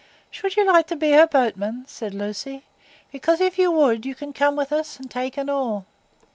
"Should 0.31 0.55
you 0.57 0.65
like 0.65 0.87
to 0.87 0.95
be 0.95 1.11
her 1.11 1.27
boatman?" 1.27 1.85
said 1.87 2.15
Lucy. 2.15 2.63
"Because, 3.11 3.39
if 3.39 3.59
you 3.59 3.69
would, 3.69 4.03
you 4.03 4.15
can 4.15 4.33
come 4.33 4.55
with 4.55 4.71
us 4.73 4.97
and 4.97 5.11
take 5.11 5.37
an 5.37 5.47
oar. 5.47 5.85